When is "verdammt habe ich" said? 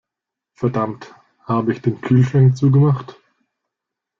0.55-1.81